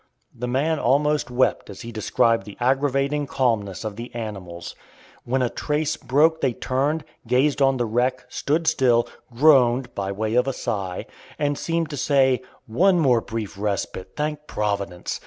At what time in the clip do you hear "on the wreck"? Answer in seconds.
7.61-8.25